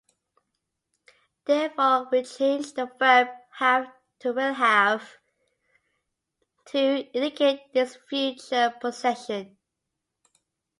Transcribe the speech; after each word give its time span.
Therefore, 1.45 2.07
we 2.11 2.23
change 2.23 2.73
the 2.73 2.87
verb 2.97 3.27
"have" 3.57 3.85
to 4.21 4.33
"will 4.33 4.55
have" 4.55 5.19
to 6.69 6.79
indicate 7.15 7.71
this 7.71 7.97
future 8.09 8.73
possession. 8.81 9.57